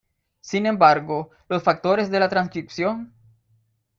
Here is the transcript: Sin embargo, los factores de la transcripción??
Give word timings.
Sin 0.39 0.65
embargo, 0.65 1.29
los 1.47 1.61
factores 1.61 2.09
de 2.09 2.19
la 2.19 2.27
transcripción?? 2.27 3.13